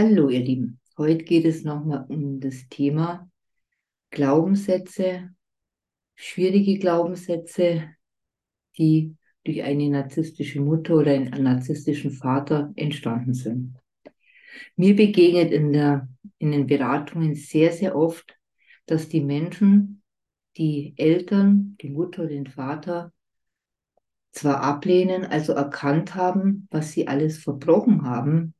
[0.00, 0.78] Hallo, ihr Lieben.
[0.96, 3.28] Heute geht es nochmal um das Thema
[4.10, 5.30] Glaubenssätze,
[6.14, 7.88] schwierige Glaubenssätze,
[8.78, 13.74] die durch eine narzisstische Mutter oder einen narzisstischen Vater entstanden sind.
[14.76, 16.08] Mir begegnet in, der,
[16.38, 18.38] in den Beratungen sehr, sehr oft,
[18.86, 20.04] dass die Menschen,
[20.58, 23.12] die Eltern, die Mutter, den Vater,
[24.30, 28.54] zwar ablehnen, also erkannt haben, was sie alles verbrochen haben,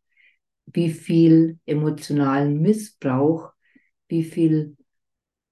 [0.73, 3.53] wie viel emotionalen Missbrauch,
[4.09, 4.77] wie viel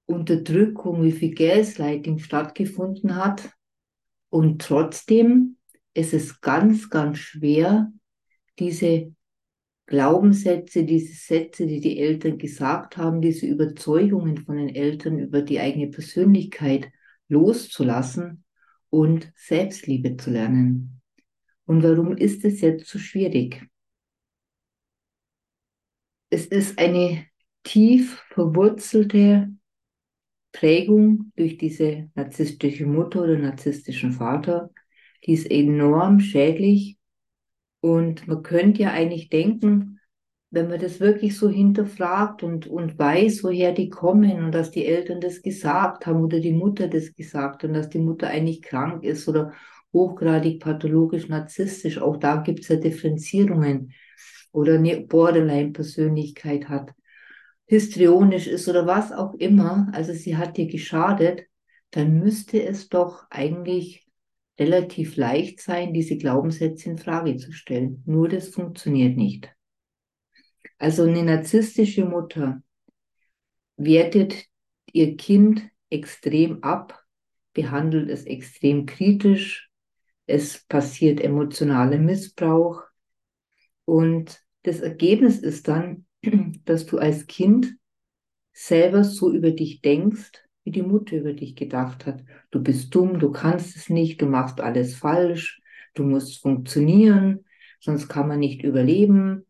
[0.06, 3.50] Unterdrückung, wie viel Gaslighting stattgefunden hat.
[4.28, 5.56] Und trotzdem
[5.94, 7.92] ist es ganz, ganz schwer,
[8.58, 9.12] diese
[9.86, 15.60] Glaubenssätze, diese Sätze, die die Eltern gesagt haben, diese Überzeugungen von den Eltern über die
[15.60, 16.90] eigene Persönlichkeit
[17.28, 18.44] loszulassen
[18.90, 21.00] und Selbstliebe zu lernen.
[21.66, 23.68] Und warum ist es jetzt so schwierig?
[26.30, 27.24] Es ist eine
[27.62, 29.50] tief verwurzelte
[30.52, 34.70] Prägung durch diese narzisstische Mutter oder narzisstischen Vater,
[35.24, 36.96] die ist enorm schädlich.
[37.80, 40.00] Und man könnte ja eigentlich denken,
[40.50, 44.86] wenn man das wirklich so hinterfragt und, und weiß, woher die kommen und dass die
[44.86, 49.04] Eltern das gesagt haben oder die Mutter das gesagt und dass die Mutter eigentlich krank
[49.04, 49.52] ist oder
[49.92, 53.92] hochgradig pathologisch narzisstisch, auch da gibt es ja Differenzierungen
[54.56, 56.94] oder eine Borderline-Persönlichkeit hat,
[57.66, 61.42] histrionisch ist oder was auch immer, also sie hat dir geschadet,
[61.90, 64.06] dann müsste es doch eigentlich
[64.58, 68.02] relativ leicht sein, diese Glaubenssätze in Frage zu stellen.
[68.06, 69.52] Nur das funktioniert nicht.
[70.78, 72.62] Also eine narzisstische Mutter
[73.76, 74.46] wertet
[74.90, 77.04] ihr Kind extrem ab,
[77.52, 79.70] behandelt es extrem kritisch,
[80.24, 82.82] es passiert emotionaler Missbrauch
[83.84, 86.06] und das Ergebnis ist dann,
[86.64, 87.76] dass du als Kind
[88.52, 90.32] selber so über dich denkst,
[90.64, 92.24] wie die Mutter über dich gedacht hat.
[92.50, 95.60] Du bist dumm, du kannst es nicht, du machst alles falsch,
[95.94, 97.44] du musst funktionieren,
[97.80, 99.46] sonst kann man nicht überleben.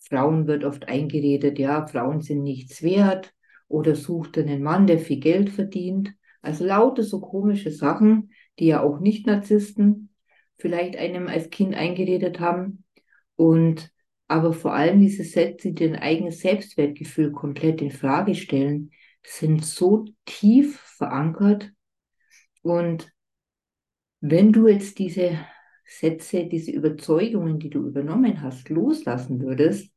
[0.00, 3.34] Frauen wird oft eingeredet, ja, Frauen sind nichts wert
[3.68, 6.14] oder sucht einen Mann, der viel Geld verdient.
[6.40, 10.10] Also lauter so komische Sachen, die ja auch nicht Narzissten
[10.56, 12.84] vielleicht einem als Kind eingeredet haben.
[13.36, 13.93] Und
[14.28, 18.90] aber vor allem diese Sätze, die dein eigenes Selbstwertgefühl komplett in Frage stellen,
[19.22, 21.70] sind so tief verankert.
[22.62, 23.12] Und
[24.20, 25.38] wenn du jetzt diese
[25.86, 29.92] Sätze, diese Überzeugungen, die du übernommen hast, loslassen würdest,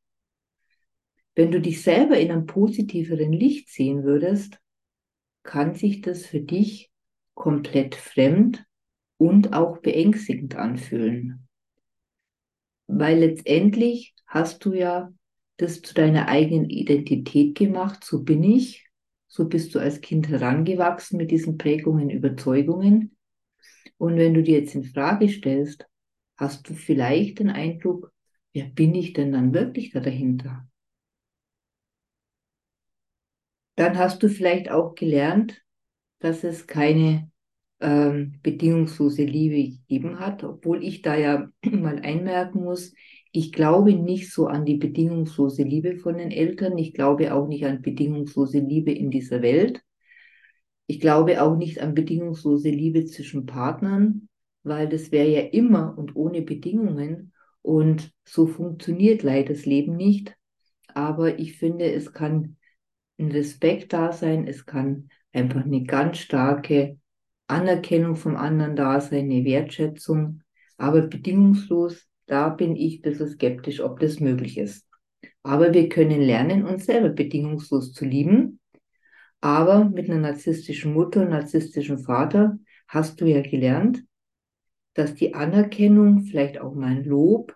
[1.36, 4.60] wenn du dich selber in einem positiveren Licht sehen würdest,
[5.44, 6.92] kann sich das für dich
[7.36, 8.66] komplett fremd
[9.18, 11.48] und auch beängstigend anfühlen.
[12.88, 15.12] Weil letztendlich hast du ja
[15.58, 18.88] das zu deiner eigenen Identität gemacht, so bin ich,
[19.28, 23.18] so bist du als Kind herangewachsen mit diesen Prägungen, Überzeugungen.
[23.98, 25.86] Und wenn du dir jetzt in Frage stellst,
[26.38, 28.14] hast du vielleicht den Eindruck,
[28.54, 30.68] wer bin ich denn dann wirklich da dahinter?
[33.76, 35.64] Dann hast du vielleicht auch gelernt,
[36.20, 37.32] dass es keine
[37.80, 42.94] ähm, bedingungslose Liebe gegeben hat, obwohl ich da ja mal einmerken muss,
[43.32, 46.78] ich glaube nicht so an die bedingungslose Liebe von den Eltern.
[46.78, 49.82] Ich glaube auch nicht an bedingungslose Liebe in dieser Welt.
[50.88, 54.30] Ich glaube auch nicht an bedingungslose Liebe zwischen Partnern,
[54.64, 57.34] weil das wäre ja immer und ohne Bedingungen.
[57.62, 60.36] Und so funktioniert leider das Leben nicht.
[60.94, 62.56] Aber ich finde, es kann
[63.20, 64.48] ein Respekt da sein.
[64.48, 66.98] Es kann einfach eine ganz starke
[67.48, 70.42] Anerkennung vom anderen da sein, eine Wertschätzung.
[70.78, 74.86] Aber bedingungslos da bin ich ein bisschen skeptisch, ob das möglich ist.
[75.44, 78.60] Aber wir können lernen, uns selber bedingungslos zu lieben.
[79.42, 84.04] Aber mit einer narzisstischen Mutter und narzisstischen Vater hast du ja gelernt,
[84.94, 87.56] dass die Anerkennung, vielleicht auch mal ein Lob,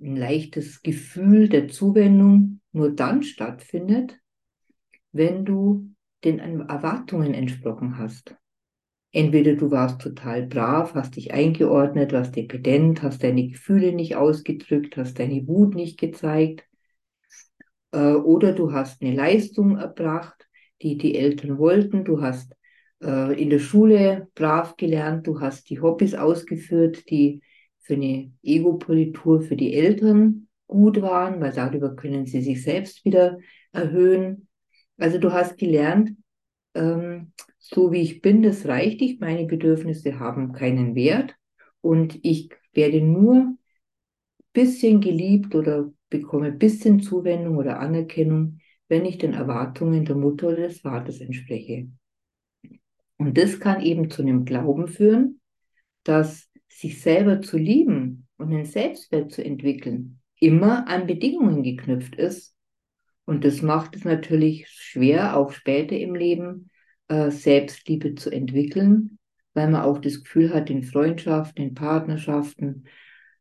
[0.00, 4.18] ein leichtes Gefühl der Zuwendung nur dann stattfindet,
[5.12, 5.94] wenn du
[6.24, 8.34] den Erwartungen entsprochen hast.
[9.12, 14.96] Entweder du warst total brav, hast dich eingeordnet, warst dekadent, hast deine Gefühle nicht ausgedrückt,
[14.96, 16.64] hast deine Wut nicht gezeigt,
[17.92, 20.46] äh, oder du hast eine Leistung erbracht,
[20.82, 22.54] die die Eltern wollten, du hast
[23.02, 27.42] äh, in der Schule brav gelernt, du hast die Hobbys ausgeführt, die
[27.80, 33.38] für eine Ego-Politur für die Eltern gut waren, weil darüber können sie sich selbst wieder
[33.72, 34.48] erhöhen.
[34.98, 36.10] Also du hast gelernt,
[36.74, 39.20] ähm, so wie ich bin, das reicht nicht.
[39.20, 41.36] Meine Bedürfnisse haben keinen Wert
[41.80, 43.56] und ich werde nur
[44.52, 48.58] bisschen geliebt oder bekomme ein bisschen Zuwendung oder Anerkennung,
[48.88, 51.88] wenn ich den Erwartungen der Mutter oder des Vaters entspreche.
[53.16, 55.40] Und das kann eben zu einem Glauben führen,
[56.02, 62.56] dass sich selber zu lieben und einen Selbstwert zu entwickeln immer an Bedingungen geknüpft ist.
[63.24, 66.70] Und das macht es natürlich schwer, auch später im Leben
[67.08, 69.18] äh, Selbstliebe zu entwickeln,
[69.54, 72.84] weil man auch das Gefühl hat, in Freundschaften, in Partnerschaften,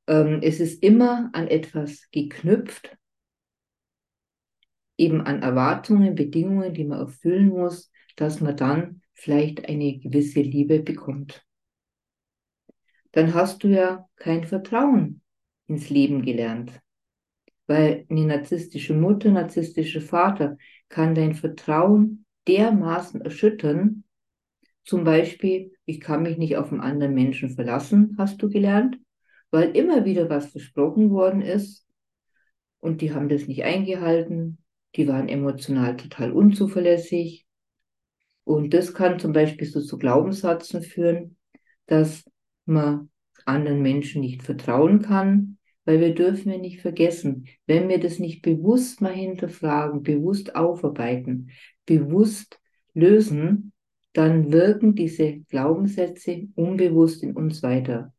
[0.08, 2.98] ähm, es ist immer an etwas geknüpft,
[4.98, 10.80] eben an Erwartungen, Bedingungen, die man erfüllen muss, dass man dann vielleicht eine gewisse Liebe
[10.80, 11.46] bekommt.
[13.12, 15.22] Dann hast du ja kein Vertrauen
[15.68, 16.82] ins Leben gelernt.
[17.70, 20.58] Weil eine narzisstische Mutter, narzisstische Vater
[20.90, 24.06] kann dein Vertrauen dermaßen erschüttern.
[24.84, 28.98] Zum Beispiel, ich kann mich nicht auf einen anderen Menschen verlassen, hast du gelernt,
[29.52, 31.86] weil immer wieder was versprochen worden ist
[32.80, 34.58] und die haben das nicht eingehalten.
[34.96, 37.46] Die waren emotional total unzuverlässig.
[38.46, 41.38] Und das kann zum Beispiel so zu Glaubenssätzen führen,
[41.86, 42.24] dass
[42.66, 43.12] man
[43.46, 48.42] anderen Menschen nicht vertrauen kann, weil wir dürfen ja nicht vergessen, wenn wir das nicht
[48.42, 51.50] bewusst mal hinterfragen, bewusst aufarbeiten,
[51.86, 52.60] bewusst
[52.94, 53.72] lösen,
[54.14, 58.14] dann wirken diese Glaubenssätze unbewusst in uns weiter.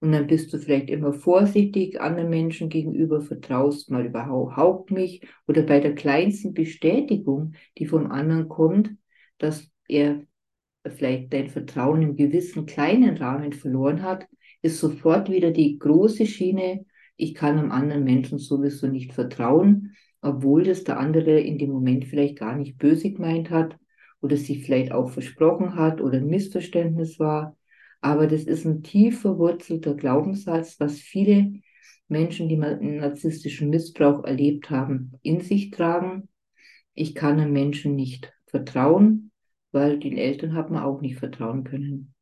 [0.00, 5.62] Und dann bist du vielleicht immer vorsichtig anderen Menschen gegenüber, vertraust mal überhaupt nicht oder
[5.62, 8.96] bei der kleinsten Bestätigung, die vom anderen kommt,
[9.36, 10.22] dass er
[10.86, 14.26] vielleicht dein Vertrauen im gewissen kleinen Rahmen verloren hat,
[14.62, 16.84] ist sofort wieder die große Schiene,
[17.16, 22.06] ich kann einem anderen Menschen sowieso nicht vertrauen, obwohl das der andere in dem Moment
[22.06, 23.76] vielleicht gar nicht böse gemeint hat
[24.20, 27.56] oder sich vielleicht auch versprochen hat oder ein Missverständnis war.
[28.00, 31.60] Aber das ist ein tief verwurzelter Glaubenssatz, was viele
[32.08, 36.28] Menschen, die einen narzisstischen Missbrauch erlebt haben, in sich tragen.
[36.94, 39.30] Ich kann einem Menschen nicht vertrauen,
[39.72, 42.14] weil den Eltern hat man auch nicht vertrauen können.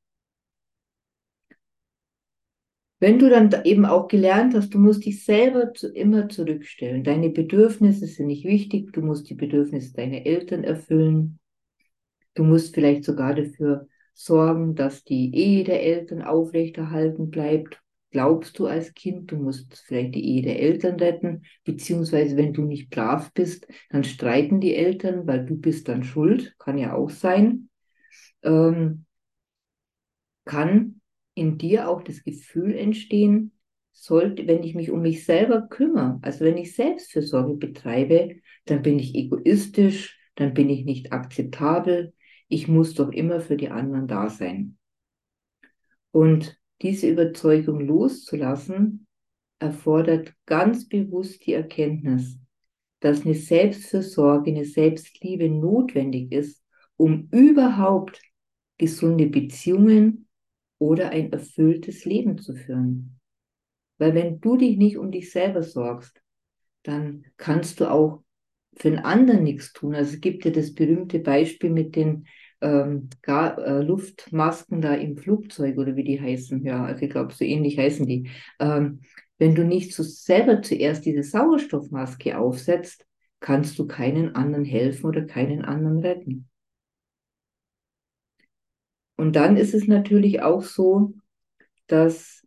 [3.00, 7.04] Wenn du dann eben auch gelernt hast, du musst dich selber zu, immer zurückstellen.
[7.04, 8.92] Deine Bedürfnisse sind nicht wichtig.
[8.92, 11.38] Du musst die Bedürfnisse deiner Eltern erfüllen.
[12.34, 17.80] Du musst vielleicht sogar dafür sorgen, dass die Ehe der Eltern aufrechterhalten bleibt.
[18.10, 22.62] Glaubst du als Kind, du musst vielleicht die Ehe der Eltern retten, beziehungsweise wenn du
[22.62, 27.10] nicht brav bist, dann streiten die Eltern, weil du bist dann schuld, kann ja auch
[27.10, 27.68] sein.
[28.42, 29.04] Ähm,
[30.44, 30.97] kann
[31.38, 33.52] in dir auch das Gefühl entstehen,
[33.92, 38.36] sollte, wenn ich mich um mich selber kümmere, also wenn ich Selbstfürsorge betreibe,
[38.66, 42.12] dann bin ich egoistisch, dann bin ich nicht akzeptabel,
[42.48, 44.78] ich muss doch immer für die anderen da sein.
[46.12, 49.06] Und diese Überzeugung loszulassen,
[49.58, 52.38] erfordert ganz bewusst die Erkenntnis,
[53.00, 56.62] dass eine Selbstfürsorge, eine Selbstliebe notwendig ist,
[56.96, 58.20] um überhaupt
[58.76, 60.27] gesunde Beziehungen
[60.78, 63.18] oder ein erfülltes Leben zu führen.
[63.98, 66.22] Weil wenn du dich nicht um dich selber sorgst,
[66.84, 68.22] dann kannst du auch
[68.76, 69.94] für den anderen nichts tun.
[69.94, 72.26] Also es gibt ja das berühmte Beispiel mit den
[72.60, 76.64] ähm, Gar äh, Luftmasken da im Flugzeug oder wie die heißen.
[76.64, 78.30] Ja, also ich glaube, so ähnlich heißen die.
[78.60, 79.00] Ähm,
[79.38, 83.06] wenn du nicht so selber zuerst diese Sauerstoffmaske aufsetzt,
[83.40, 86.48] kannst du keinen anderen helfen oder keinen anderen retten.
[89.18, 91.14] Und dann ist es natürlich auch so,
[91.88, 92.46] dass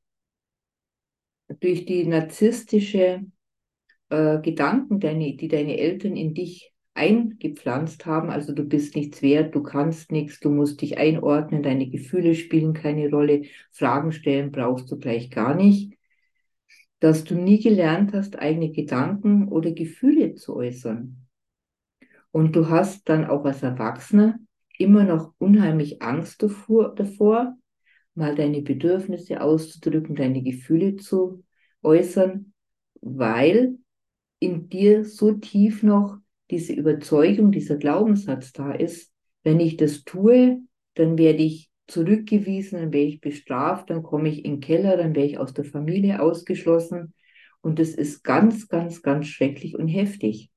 [1.59, 3.25] durch die narzisstische
[4.07, 9.53] äh, Gedanken, deine, die deine Eltern in dich eingepflanzt haben, also du bist nichts wert,
[9.53, 14.89] du kannst nichts, du musst dich einordnen, deine Gefühle spielen keine Rolle, Fragen stellen brauchst
[14.89, 15.97] du gleich gar nicht,
[17.01, 21.27] dass du nie gelernt hast, eigene Gedanken oder Gefühle zu äußern.
[22.31, 24.39] Und du hast dann auch als Erwachsener
[24.81, 27.55] immer noch unheimlich Angst davor, davor,
[28.15, 31.43] mal deine Bedürfnisse auszudrücken, deine Gefühle zu
[31.81, 32.53] äußern,
[33.01, 33.77] weil
[34.39, 36.17] in dir so tief noch
[36.50, 39.11] diese Überzeugung, dieser Glaubenssatz da ist,
[39.43, 40.61] wenn ich das tue,
[40.95, 45.15] dann werde ich zurückgewiesen, dann werde ich bestraft, dann komme ich in den Keller, dann
[45.15, 47.13] werde ich aus der Familie ausgeschlossen.
[47.61, 50.50] Und das ist ganz, ganz, ganz schrecklich und heftig.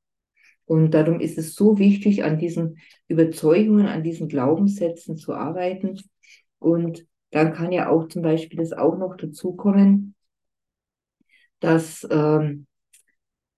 [0.66, 2.78] Und darum ist es so wichtig, an diesen
[3.08, 6.00] Überzeugungen, an diesen Glaubenssätzen zu arbeiten.
[6.58, 10.14] Und dann kann ja auch zum Beispiel das auch noch dazu kommen,
[11.60, 12.66] dass ähm,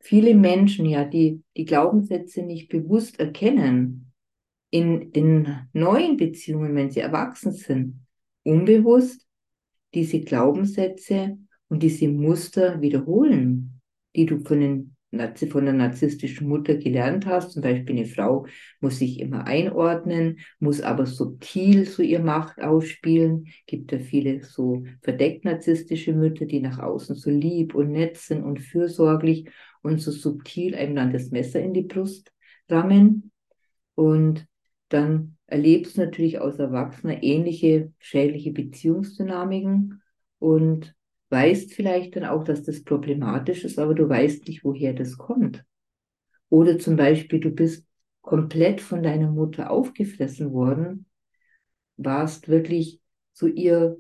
[0.01, 4.13] viele Menschen ja die, die Glaubenssätze nicht bewusst erkennen,
[4.71, 8.01] in den neuen Beziehungen, wenn sie erwachsen sind,
[8.43, 9.27] unbewusst
[9.95, 13.77] diese Glaubenssätze und diese Muster wiederholen
[14.17, 14.96] die du von, den,
[15.51, 17.53] von der narzisstischen Mutter gelernt hast.
[17.53, 18.47] Zum Beispiel eine Frau
[18.81, 23.47] muss sich immer einordnen, muss aber subtil so ihr Macht ausspielen.
[23.67, 28.43] Gibt ja viele so verdeckt narzisstische Mütter, die nach außen so lieb und nett sind
[28.43, 29.49] und fürsorglich
[29.83, 32.33] und so subtil einem dann das Messer in die Brust
[32.69, 33.31] rammen.
[33.95, 34.47] Und
[34.89, 40.03] dann erlebst du natürlich als Erwachsener ähnliche schädliche Beziehungsdynamiken
[40.39, 40.96] und
[41.31, 45.65] weißt vielleicht dann auch, dass das problematisch ist, aber du weißt nicht, woher das kommt.
[46.49, 47.87] Oder zum Beispiel, du bist
[48.21, 51.07] komplett von deiner Mutter aufgefressen worden,
[51.97, 53.01] warst wirklich
[53.33, 53.97] so ihr,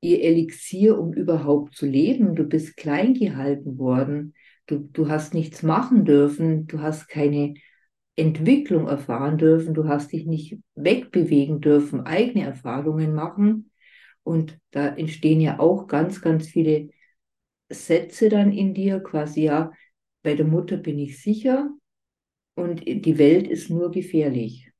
[0.00, 2.34] ihr Elixier, um überhaupt zu leben.
[2.34, 4.34] Du bist klein gehalten worden.
[4.66, 6.66] Du, du hast nichts machen dürfen.
[6.66, 7.54] Du hast keine
[8.16, 9.74] Entwicklung erfahren dürfen.
[9.74, 13.70] Du hast dich nicht wegbewegen dürfen, eigene Erfahrungen machen.
[14.24, 16.88] Und da entstehen ja auch ganz, ganz viele
[17.68, 19.72] Sätze dann in dir, quasi ja,
[20.22, 21.70] bei der Mutter bin ich sicher
[22.54, 24.70] und die Welt ist nur gefährlich.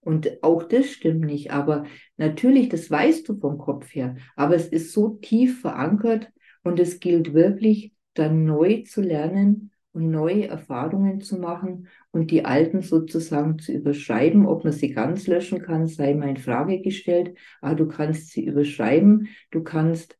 [0.00, 1.84] Und auch das stimmt nicht, aber
[2.16, 6.30] natürlich, das weißt du vom Kopf her, aber es ist so tief verankert
[6.62, 12.44] und es gilt wirklich dann neu zu lernen und neue Erfahrungen zu machen und die
[12.44, 14.46] alten sozusagen zu überschreiben.
[14.46, 17.36] Ob man sie ganz löschen kann, sei mal in Frage gestellt.
[17.60, 19.28] Aber du kannst sie überschreiben.
[19.50, 20.16] Du kannst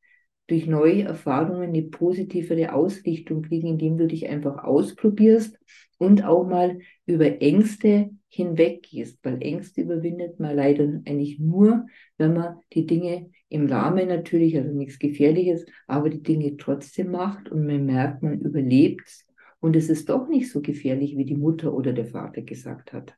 [0.48, 5.56] durch neue Erfahrungen eine positivere Ausrichtung kriegen, indem du dich einfach ausprobierst
[5.98, 11.86] und auch mal über Ängste hinweggehst, weil Ängste überwindet man leider eigentlich nur,
[12.18, 17.48] wenn man die Dinge im Rahmen natürlich, also nichts Gefährliches, aber die Dinge trotzdem macht
[17.48, 19.26] und man merkt, man überlebt
[19.60, 23.16] und es ist doch nicht so gefährlich, wie die Mutter oder der Vater gesagt hat.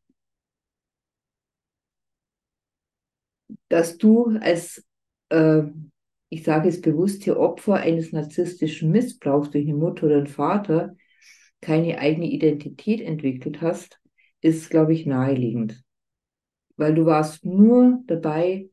[3.68, 4.84] Dass du als,
[5.30, 5.62] äh,
[6.28, 10.96] ich sage es bewusst hier, Opfer eines narzisstischen Missbrauchs durch eine Mutter oder einen Vater
[11.60, 14.00] keine eigene Identität entwickelt hast,
[14.40, 15.84] ist, glaube ich, naheliegend.
[16.76, 18.68] Weil du warst nur dabei,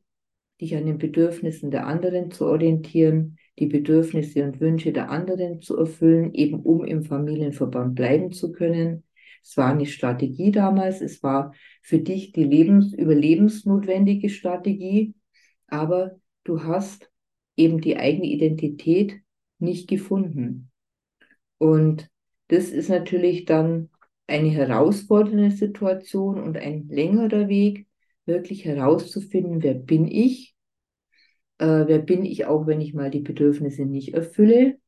[0.60, 5.76] dich an den Bedürfnissen der anderen zu orientieren, die Bedürfnisse und Wünsche der anderen zu
[5.76, 9.04] erfüllen, eben um im Familienverband bleiben zu können.
[9.42, 15.14] Es war eine Strategie damals, es war für dich die Lebens überlebensnotwendige Strategie,
[15.66, 17.10] aber du hast
[17.56, 19.20] eben die eigene Identität
[19.58, 20.70] nicht gefunden.
[21.58, 22.08] Und
[22.48, 23.90] das ist natürlich dann
[24.26, 27.86] eine herausfordernde Situation und ein längerer Weg,
[28.24, 30.54] wirklich herauszufinden, wer bin ich
[31.60, 34.78] äh, wer bin ich auch, wenn ich mal die Bedürfnisse nicht erfülle?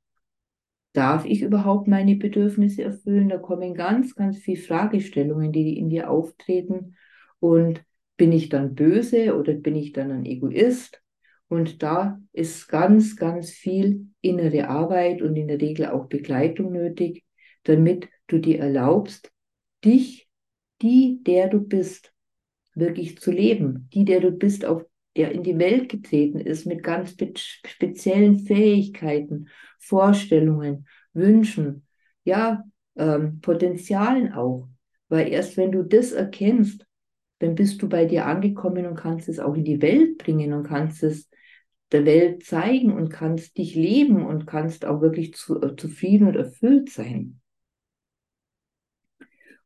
[0.94, 3.28] Darf ich überhaupt meine Bedürfnisse erfüllen?
[3.28, 6.96] Da kommen ganz, ganz viele Fragestellungen, die in dir auftreten.
[7.40, 7.84] Und
[8.16, 11.02] bin ich dann böse oder bin ich dann ein Egoist?
[11.48, 17.24] Und da ist ganz, ganz viel innere Arbeit und in der Regel auch Begleitung nötig,
[17.64, 19.30] damit du dir erlaubst,
[19.84, 20.28] dich,
[20.80, 22.12] die, der du bist,
[22.74, 24.84] wirklich zu leben, die, der du bist, auf
[25.16, 31.86] der in die Welt getreten ist mit ganz speziellen Fähigkeiten, Vorstellungen, Wünschen,
[32.24, 32.64] ja,
[32.96, 34.68] ähm, Potenzialen auch.
[35.08, 36.86] Weil erst wenn du das erkennst,
[37.40, 40.62] dann bist du bei dir angekommen und kannst es auch in die Welt bringen und
[40.62, 41.28] kannst es
[41.90, 46.36] der Welt zeigen und kannst dich leben und kannst auch wirklich zu, äh, zufrieden und
[46.36, 47.41] erfüllt sein.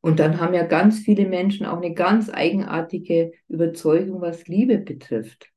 [0.06, 5.50] Und dann haben ja ganz viele Menschen auch eine ganz eigenartige Überzeugung, was Liebe betrifft.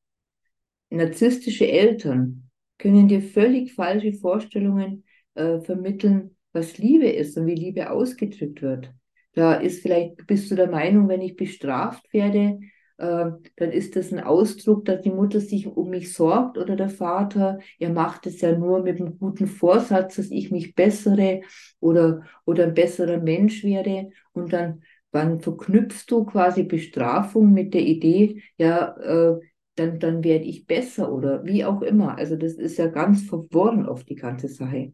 [0.89, 5.03] Narzisstische Eltern können dir völlig falsche Vorstellungen
[5.35, 8.91] äh, vermitteln, was Liebe ist und wie Liebe ausgedrückt wird.
[9.33, 12.59] Da ist vielleicht, bist du der Meinung, wenn ich bestraft werde,
[12.99, 17.59] dann ist das ein Ausdruck, dass die Mutter sich um mich sorgt oder der Vater,
[17.79, 21.41] er macht es ja nur mit einem guten Vorsatz, dass ich mich bessere
[21.79, 24.09] oder, oder ein besserer Mensch werde.
[24.33, 29.39] Und dann, wann verknüpfst du quasi Bestrafung mit der Idee, ja, äh,
[29.75, 32.17] dann, dann werde ich besser oder wie auch immer.
[32.17, 34.91] Also das ist ja ganz verworren auf die ganze Sache.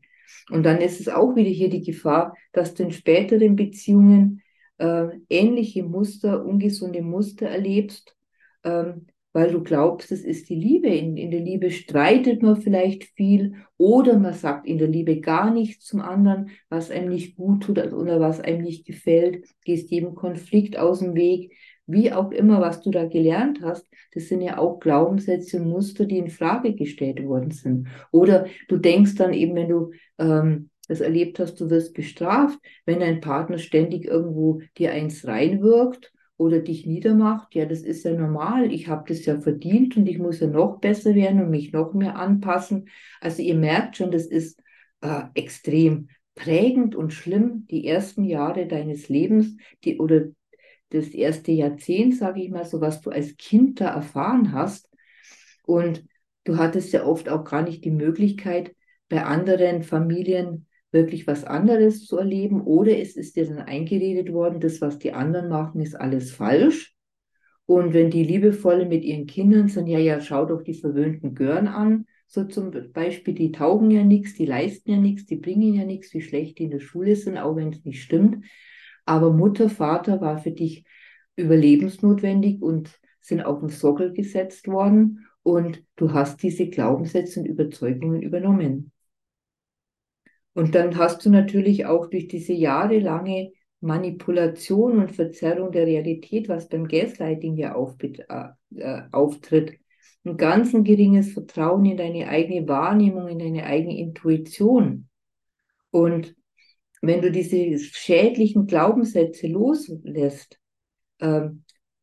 [0.52, 4.42] Und dann ist es auch wieder hier die Gefahr, dass du in späteren Beziehungen
[4.78, 8.16] äh, ähnliche Muster, ungesunde Muster erlebst,
[8.64, 10.88] ähm, weil du glaubst, es ist die Liebe.
[10.88, 15.54] In, in der Liebe streitet man vielleicht viel oder man sagt in der Liebe gar
[15.54, 20.16] nichts zum anderen, was einem nicht gut tut oder was einem nicht gefällt, gehst jedem
[20.16, 21.52] Konflikt aus dem Weg.
[21.86, 26.06] Wie auch immer, was du da gelernt hast, das sind ja auch Glaubenssätze und Muster,
[26.06, 27.90] die in Frage gestellt worden sind.
[28.12, 33.00] Oder du denkst dann eben, wenn du ähm, das erlebt hast, du wirst bestraft, wenn
[33.00, 38.72] dein Partner ständig irgendwo dir eins reinwirkt oder dich niedermacht, ja, das ist ja normal.
[38.72, 41.94] Ich habe das ja verdient und ich muss ja noch besser werden und mich noch
[41.94, 42.90] mehr anpassen.
[43.22, 44.62] Also ihr merkt schon, das ist
[45.02, 50.26] äh, extrem prägend und schlimm, die ersten Jahre deines Lebens, die oder
[50.90, 54.90] das erste Jahrzehnt, sage ich mal, so was du als Kind da erfahren hast.
[55.64, 56.06] Und
[56.44, 58.76] du hattest ja oft auch gar nicht die Möglichkeit,
[59.10, 62.62] bei anderen Familien wirklich was anderes zu erleben.
[62.62, 66.96] Oder es ist dir dann eingeredet worden, das, was die anderen machen, ist alles falsch.
[67.68, 71.68] Und wenn die liebevolle mit ihren Kindern sind, ja, ja, schau doch die verwöhnten Gören
[71.68, 72.06] an.
[72.28, 76.14] So zum Beispiel, die taugen ja nichts, die leisten ja nichts, die bringen ja nichts,
[76.14, 78.46] wie schlecht die in der Schule sind, auch wenn es nicht stimmt.
[79.06, 80.86] Aber Mutter, Vater war für dich
[81.36, 88.22] überlebensnotwendig und sind auf den Sockel gesetzt worden und du hast diese Glaubenssätze und Überzeugungen
[88.22, 88.92] übernommen.
[90.56, 96.70] Und dann hast du natürlich auch durch diese jahrelange Manipulation und Verzerrung der Realität, was
[96.70, 99.78] beim Gaslighting ja äh, äh, auftritt,
[100.24, 105.10] ein ganz ein geringes Vertrauen in deine eigene Wahrnehmung, in deine eigene Intuition.
[105.92, 106.36] Und
[107.02, 110.58] wenn du diese schädlichen Glaubenssätze loslässt,
[111.20, 111.50] äh,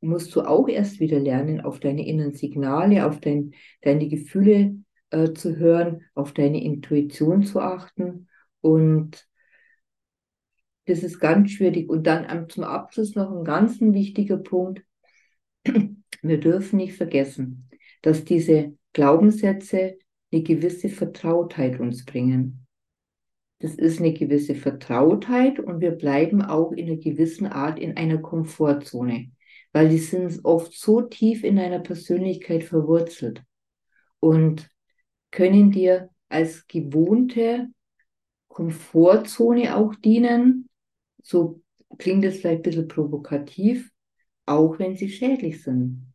[0.02, 4.76] musst du auch erst wieder lernen, auf deine inneren Signale, auf dein, deine Gefühle
[5.08, 8.28] äh, zu hören, auf deine Intuition zu achten.
[8.62, 9.28] Und
[10.86, 11.90] das ist ganz schwierig.
[11.90, 14.82] Und dann zum Abschluss noch ein ganz wichtiger Punkt.
[16.22, 17.68] Wir dürfen nicht vergessen,
[18.00, 19.98] dass diese Glaubenssätze
[20.32, 22.66] eine gewisse Vertrautheit uns bringen.
[23.58, 28.18] Das ist eine gewisse Vertrautheit und wir bleiben auch in einer gewissen Art in einer
[28.18, 29.30] Komfortzone,
[29.72, 33.42] weil die sind oft so tief in deiner Persönlichkeit verwurzelt
[34.18, 34.68] und
[35.30, 37.68] können dir als gewohnte
[38.52, 40.68] Komfortzone auch dienen.
[41.22, 41.60] So
[41.98, 43.90] klingt es vielleicht ein bisschen provokativ,
[44.46, 46.12] auch wenn sie schädlich sind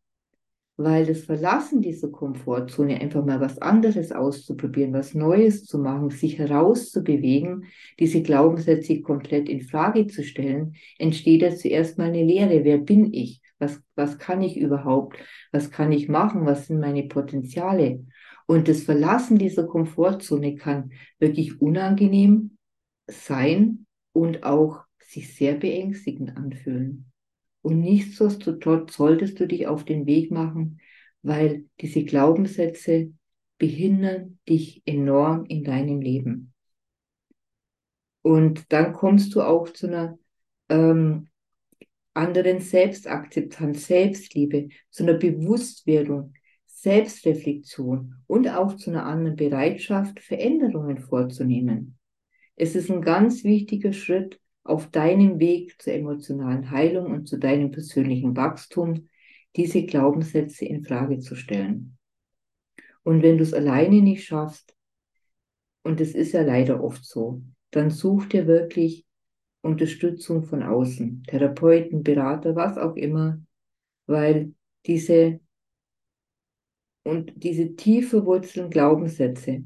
[0.77, 6.38] weil das Verlassen dieser Komfortzone, einfach mal was anderes auszuprobieren, was Neues zu machen, sich
[6.38, 7.65] herauszubewegen,
[8.00, 12.63] diese Glaubenssätze komplett in Frage zu stellen, entsteht ja zuerst mal eine Lehre.
[12.63, 13.41] Wer bin ich?
[13.58, 15.17] Was, was kann ich überhaupt?
[15.52, 16.45] Was kann ich machen?
[16.45, 18.06] Was sind meine Potenziale?
[18.48, 22.58] Und das Verlassen dieser Komfortzone kann wirklich unangenehm
[23.08, 27.12] sein und auch sich sehr beängstigend anfühlen.
[27.62, 30.80] Und nichtsdestotrotz solltest du dich auf den Weg machen,
[31.22, 33.12] weil diese Glaubenssätze
[33.58, 36.54] behindern dich enorm in deinem Leben.
[38.22, 40.18] Und dann kommst du auch zu einer
[40.70, 41.28] ähm,
[42.14, 46.34] anderen Selbstakzeptanz, Selbstliebe, zu einer Bewusstwerdung,
[46.82, 51.98] Selbstreflexion und auch zu einer anderen Bereitschaft, Veränderungen vorzunehmen.
[52.56, 57.72] Es ist ein ganz wichtiger Schritt, auf deinem Weg zur emotionalen Heilung und zu deinem
[57.72, 59.08] persönlichen Wachstum
[59.56, 61.98] diese Glaubenssätze in Frage zu stellen.
[63.04, 64.76] Und wenn du es alleine nicht schaffst,
[65.84, 69.06] und es ist ja leider oft so, dann such dir wirklich
[69.62, 73.42] Unterstützung von außen, Therapeuten, Berater, was auch immer,
[74.06, 74.54] weil
[74.86, 75.40] diese
[77.08, 79.63] und diese tiefe Wurzeln Glaubenssätze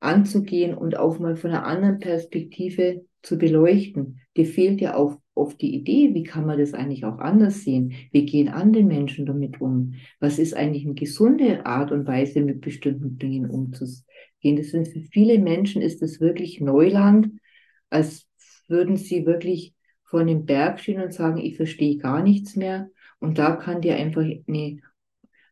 [0.00, 4.20] anzugehen und auch mal von einer anderen Perspektive zu beleuchten.
[4.36, 7.94] Dir fehlt ja auch oft die Idee, wie kann man das eigentlich auch anders sehen?
[8.10, 9.94] Wie gehen andere Menschen damit um?
[10.18, 14.56] Was ist eigentlich eine gesunde Art und Weise, mit bestimmten Dingen umzugehen?
[14.56, 17.30] Das sind für viele Menschen ist das wirklich Neuland,
[17.90, 18.26] als
[18.68, 22.90] würden sie wirklich vor dem Berg stehen und sagen, ich verstehe gar nichts mehr.
[23.20, 24.80] Und da kann dir einfach eine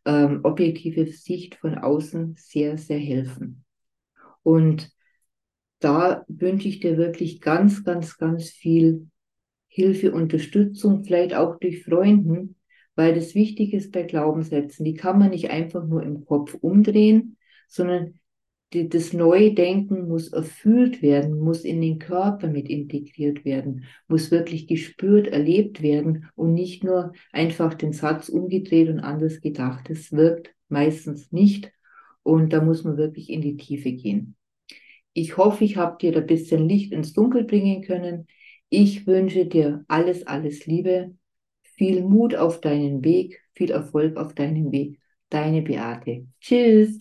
[0.05, 3.65] ähm, objektive Sicht von außen sehr, sehr helfen.
[4.43, 4.91] Und
[5.79, 9.09] da wünsche ich dir wirklich ganz, ganz, ganz viel
[9.67, 12.57] Hilfe, Unterstützung, vielleicht auch durch Freunden,
[12.97, 14.85] weil das wichtig ist bei Glaubenssätzen.
[14.85, 17.37] Die kann man nicht einfach nur im Kopf umdrehen,
[17.69, 18.19] sondern
[18.73, 24.31] die, das neue Denken muss erfüllt werden, muss in den Körper mit integriert werden, muss
[24.31, 29.91] wirklich gespürt, erlebt werden und nicht nur einfach den Satz umgedreht und anders gedacht.
[29.91, 31.73] Das wirkt meistens nicht
[32.23, 34.37] und da muss man wirklich in die Tiefe gehen.
[35.13, 38.29] Ich hoffe, ich habe dir da ein bisschen Licht ins Dunkel bringen können.
[38.69, 41.17] Ich wünsche dir alles, alles Liebe,
[41.77, 45.01] viel Mut auf deinen Weg, viel Erfolg auf deinem Weg.
[45.29, 46.27] Deine Beate.
[46.41, 46.99] Tschüss.